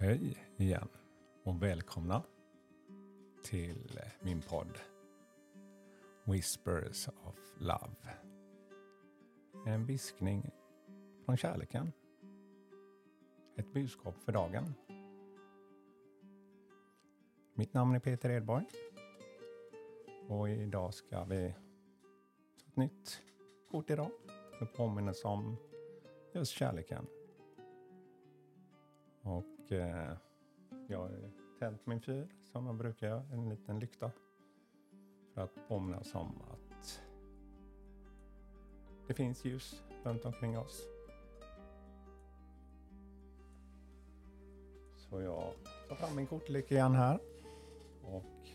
Hej 0.00 0.36
igen 0.56 0.88
och 1.44 1.62
välkomna 1.62 2.22
till 3.44 4.00
min 4.20 4.40
podd 4.40 4.78
Whispers 6.24 7.08
of 7.08 7.36
Love. 7.58 8.16
En 9.66 9.86
viskning 9.86 10.50
från 11.24 11.36
kärleken. 11.36 11.92
Ett 13.56 13.72
budskap 13.72 14.14
för 14.18 14.32
dagen. 14.32 14.74
Mitt 17.54 17.74
namn 17.74 17.94
är 17.94 18.00
Peter 18.00 18.30
Edborg. 18.30 18.64
Och 20.28 20.48
idag 20.48 20.94
ska 20.94 21.24
vi 21.24 21.54
ta 22.58 22.68
ett 22.68 22.76
nytt 22.76 23.22
kort 23.70 23.90
idag. 23.90 24.10
För 24.58 24.66
påminnelse 24.66 25.28
om 25.28 25.56
just 26.32 26.52
kärleken. 26.52 27.06
Och 29.28 29.72
eh, 29.72 30.16
jag 30.86 30.98
har 30.98 31.30
tänt 31.58 31.86
min 31.86 32.00
fyr 32.00 32.28
som 32.44 32.66
jag 32.66 32.76
brukar 32.76 33.06
göra, 33.06 33.24
en 33.32 33.48
liten 33.48 33.78
lykta. 33.78 34.10
För 35.34 35.40
att 35.40 35.68
påminnas 35.68 36.14
om 36.14 36.42
att 36.50 37.00
det 39.06 39.14
finns 39.14 39.44
ljus 39.44 39.82
runt 40.04 40.24
omkring 40.24 40.58
oss. 40.58 40.82
Så 44.96 45.20
jag 45.20 45.54
tar 45.88 45.96
fram 45.96 46.16
min 46.16 46.26
kortlek 46.26 46.70
igen 46.70 46.94
här. 46.94 47.20
Och 48.02 48.48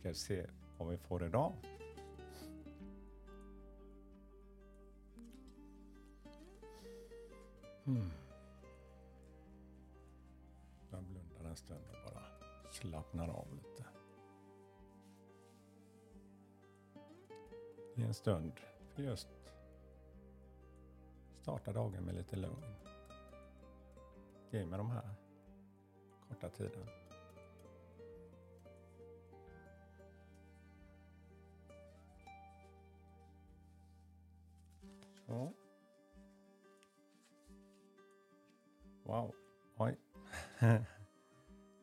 ska 0.00 0.14
se 0.14 0.46
vad 0.78 0.88
vi 0.88 0.96
får 0.96 1.24
idag. 1.24 1.52
Hmm. 7.84 8.21
Stund 11.64 11.84
och 11.90 12.12
bara 12.12 12.24
slappnar 12.70 13.28
av 13.28 13.54
lite. 13.54 13.84
I 17.94 18.02
en 18.02 18.14
stund 18.14 18.52
för 18.94 19.02
just 19.02 19.28
starta 21.42 21.72
dagen 21.72 22.04
med 22.04 22.14
lite 22.14 22.36
lugn. 22.36 22.74
Ge 24.50 24.66
mig 24.66 24.78
de 24.78 24.90
här 24.90 25.14
korta 26.28 26.48
tiden. 26.50 26.86
Så. 35.26 35.52
Wow. 39.04 39.34
Oj. 39.76 39.98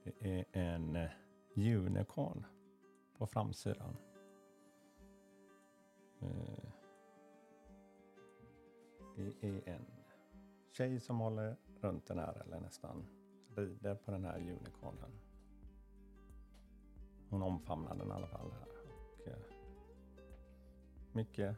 Det 0.10 0.40
är 0.40 0.46
en 0.52 0.96
eh, 0.96 1.10
unicorn 1.56 2.46
på 3.18 3.28
framsidan. 3.28 3.98
Eh, 6.22 6.70
det 9.16 9.48
är 9.48 9.70
en 9.70 9.86
tjej 10.72 11.00
som 11.00 11.20
håller 11.20 11.56
runt 11.82 12.08
den 12.08 12.20
här, 12.20 12.42
eller 12.46 12.60
nästan 12.60 13.06
rider 13.56 13.96
på 13.96 14.12
den 14.12 14.26
här 14.26 14.38
unicornen. 14.38 15.12
Hon 17.30 17.42
omfamnar 17.42 17.96
den 17.96 18.08
i 18.08 18.12
alla 18.12 18.28
fall 18.28 18.52
här. 18.52 18.68
Och, 18.70 19.28
eh, 19.28 19.40
mycket 21.14 21.58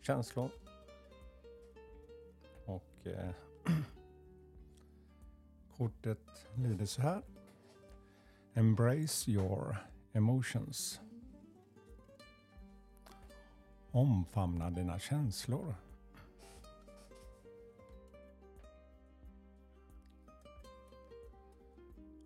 känslor. 0.00 0.50
Och 2.66 3.06
kortet 5.80 6.46
lyder 6.54 6.86
så 6.86 7.02
här. 7.02 7.22
Embrace 8.54 9.30
your 9.30 9.76
emotions. 10.12 11.00
Omfamna 13.90 14.70
dina 14.70 14.98
känslor. 14.98 15.74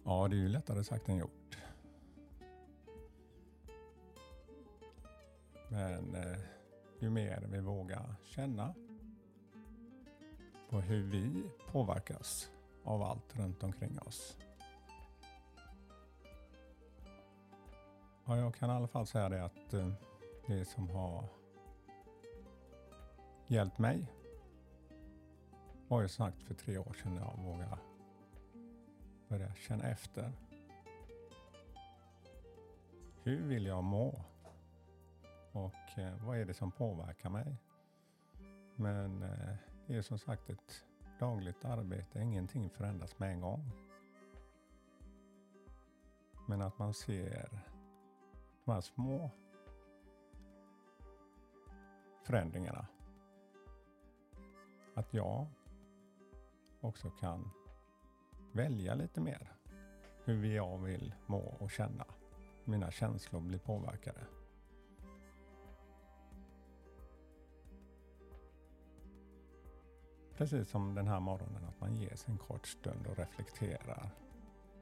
Ja, 0.05 0.29
det 0.29 0.37
är 0.37 0.41
ju 0.41 0.49
lättare 0.49 0.85
sagt 0.85 1.09
än 1.09 1.17
gjort. 1.17 1.59
Men 5.69 6.15
eh, 6.15 6.39
ju 6.99 7.11
mer 7.11 7.49
vi 7.51 7.61
vågar 7.61 8.15
känna 8.25 8.75
på 10.71 10.81
hur 10.81 11.03
vi 11.03 11.51
påverkas 11.73 12.51
av 12.85 13.03
allt 13.03 13.37
runt 13.37 13.63
omkring 13.63 13.99
oss. 13.99 14.37
Ja, 18.25 18.37
jag 18.37 18.55
kan 18.55 18.71
i 18.71 18.73
alla 18.73 18.89
fall 18.89 19.07
säga 19.07 19.29
det 19.29 19.45
att 19.45 19.75
eh, 19.75 19.93
det 20.47 20.65
som 20.65 20.89
har 20.89 21.29
hjälpt 23.47 23.79
mig 23.79 24.13
var 25.89 26.03
ju 26.03 26.09
sagt 26.09 26.43
för 26.43 26.55
tre 26.55 26.79
år 26.79 26.97
sedan 27.03 27.15
när 27.15 27.21
jag 27.21 27.39
vågade 27.45 27.79
börja 29.29 29.55
känna 29.55 29.85
efter. 29.85 30.33
Hur 33.23 33.47
vill 33.47 33.67
jag 33.67 33.85
må? 33.85 34.25
Och 35.53 35.99
eh, 35.99 36.25
vad 36.25 36.39
är 36.39 36.45
det 36.45 36.55
som 36.55 36.73
påverkar 36.73 37.31
mig? 37.31 37.57
Men 38.77 39.23
eh, 39.23 39.55
det 39.87 39.97
är 39.97 40.03
som 40.03 40.19
sagt 40.19 40.51
ett 40.51 40.85
dagligt 41.25 41.65
arbete. 41.65 42.21
Ingenting 42.21 42.71
förändras 42.71 43.19
med 43.19 43.33
en 43.33 43.41
gång. 43.41 43.71
Men 46.49 46.63
att 46.63 46.79
man 46.79 46.95
ser 46.95 47.63
de 48.65 48.73
här 48.73 48.81
små 48.81 49.31
förändringarna. 52.23 52.87
Att 54.95 55.15
jag 55.15 55.47
också 56.81 57.11
kan 57.11 57.51
välja 58.53 58.95
lite 58.95 59.21
mer 59.21 59.53
hur 60.25 60.45
jag 60.45 60.79
vill 60.79 61.15
må 61.27 61.57
och 61.59 61.71
känna. 61.71 62.05
Mina 62.65 62.91
känslor 62.91 63.41
blir 63.41 63.59
påverkade. 63.59 64.21
Precis 70.37 70.69
som 70.69 70.95
den 70.95 71.09
här 71.09 71.21
morgonen, 71.21 71.65
att 71.65 71.81
man 71.81 71.95
ger 71.95 72.17
sig 72.17 72.33
en 72.33 72.39
kort 72.39 72.67
stund 72.67 73.07
och 73.07 73.19
reflekterar. 73.19 74.11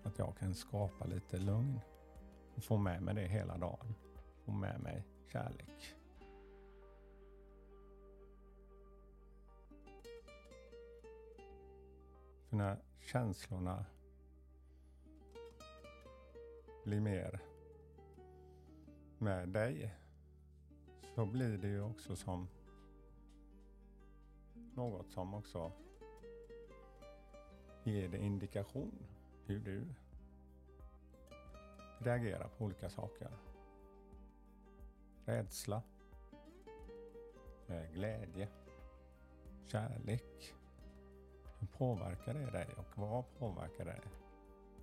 Att 0.03 0.19
jag 0.19 0.37
kan 0.37 0.55
skapa 0.55 1.05
lite 1.05 1.39
lugn 1.39 1.81
och 2.55 2.65
få 2.65 2.77
med 2.77 3.03
mig 3.03 3.15
det 3.15 3.27
hela 3.27 3.59
dagen. 3.59 3.95
Få 4.45 4.53
med 4.53 4.81
mig 4.81 5.05
kärlek. 5.33 5.95
För 12.49 12.57
när 12.57 12.79
känslorna 13.01 13.85
blir 16.85 17.01
mer 17.01 17.41
med 19.19 19.49
dig 19.49 19.95
så 21.15 21.27
blir 21.27 21.59
det 21.59 21.69
ju 21.69 21.83
också 21.83 22.17
som 22.17 22.49
något 24.77 25.11
som 25.11 25.35
också 25.35 25.73
ger 27.85 28.09
dig 28.09 28.21
indikation 28.21 28.93
hur 29.47 29.59
du 29.59 29.87
reagerar 31.99 32.49
på 32.49 32.65
olika 32.65 32.91
saker. 32.91 33.29
Rädsla, 35.25 35.83
eh, 37.69 37.93
glädje, 37.95 38.49
kärlek. 39.67 40.55
Hur 41.59 41.67
påverkar 41.67 42.35
det 42.35 42.51
dig 42.51 42.69
och 42.77 42.99
vad 42.99 43.25
påverkar 43.39 43.85
det? 43.85 44.01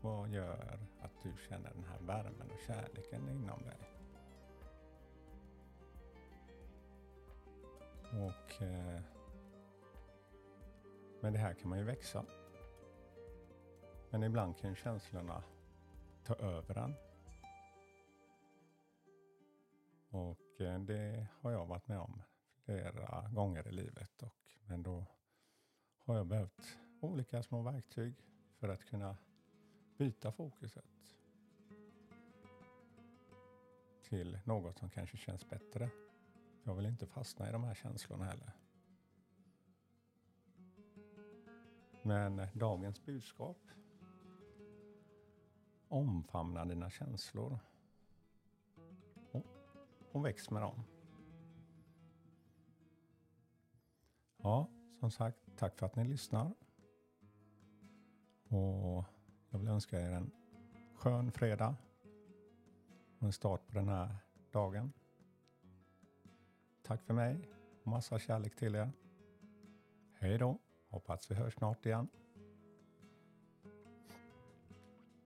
Vad 0.02 0.30
gör 0.30 0.80
att 1.02 1.22
du 1.24 1.34
känner 1.50 1.70
den 1.74 1.84
här 1.84 2.00
värmen 2.00 2.52
och 2.52 2.60
kärleken 2.68 3.30
inom 3.30 3.60
dig? 3.64 3.80
Och 8.12 8.62
eh, 8.62 9.02
med 11.22 11.34
det 11.34 11.40
här 11.40 11.54
kan 11.54 11.70
man 11.70 11.80
ju 11.80 11.86
växa. 11.86 12.26
Men 14.10 14.24
ibland 14.24 14.58
kan 14.58 14.76
känslorna 14.76 15.44
ta 16.24 16.36
över 16.36 16.78
en. 16.78 16.94
Och 20.10 20.62
eh, 20.62 20.80
det 20.80 21.28
har 21.42 21.52
jag 21.52 21.66
varit 21.66 21.88
med 21.88 22.00
om 22.00 22.22
flera 22.66 23.30
gånger 23.30 23.68
i 23.68 23.72
livet. 23.72 24.24
Och, 24.24 24.34
men 24.68 24.84
då 24.84 25.06
har 26.06 26.16
jag 26.16 26.28
behövt 26.28 26.78
olika 27.00 27.44
små 27.44 27.62
verktyg 27.62 28.16
för 28.60 28.70
att 28.70 28.86
kunna 28.86 29.18
byta 29.98 30.32
fokuset 30.32 30.86
till 34.04 34.40
något 34.44 34.78
som 34.78 34.90
kanske 34.90 35.18
känns 35.18 35.50
bättre. 35.50 35.90
Jag 36.64 36.76
vill 36.76 36.86
inte 36.86 37.06
fastna 37.06 37.50
i 37.50 37.52
de 37.52 37.64
här 37.64 37.74
känslorna 37.74 38.26
heller. 38.26 38.52
Men 42.10 42.42
dagens 42.54 43.06
budskap 43.06 43.58
omfamna 45.88 46.66
dina 46.66 46.90
känslor 46.90 47.60
och, 49.32 49.46
och 50.12 50.26
väx 50.26 50.50
med 50.50 50.62
dem. 50.62 50.84
Ja, 54.38 54.70
som 55.00 55.12
sagt, 55.12 55.38
tack 55.58 55.78
för 55.78 55.86
att 55.86 55.96
ni 55.96 56.04
lyssnar. 56.04 56.54
Och 58.44 59.06
jag 59.50 59.60
vill 59.60 59.68
önska 59.68 60.02
er 60.02 60.12
en 60.12 60.32
skön 60.96 61.32
fredag 61.32 61.76
och 63.18 63.24
en 63.24 63.34
start 63.34 63.68
på 63.68 63.74
den 63.74 63.90
här 63.90 64.16
dagen. 64.52 64.94
Tack 66.82 67.02
för 67.02 67.14
mig 67.14 67.50
och 67.82 67.88
massa 67.88 68.20
kärlek 68.20 68.56
till 68.56 68.76
er. 68.76 68.92
Hej 70.20 70.38
då, 70.38 70.60
hoppas 70.90 71.32
vi 71.32 71.36
hörs 71.36 71.54
snart 71.54 71.86
igen. 71.86 72.08